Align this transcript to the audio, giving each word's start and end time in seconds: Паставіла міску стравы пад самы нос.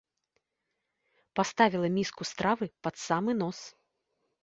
Паставіла 1.41 1.93
міску 1.99 2.21
стравы 2.33 2.65
пад 2.89 2.95
самы 3.07 3.41
нос. 3.47 3.59